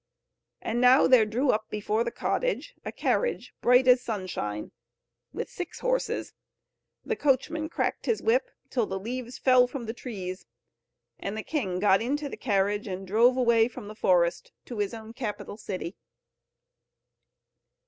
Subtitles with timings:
[0.63, 4.71] And now there drew up before the cottage a carriage, bright as sunshine,
[5.31, 6.33] with six horses.
[7.05, 10.47] The coachman cracked his whip, till the leaves fell from the trees,
[11.19, 14.95] and the king got into the carriage, and drove away from the forest to his
[14.95, 15.95] own capital city.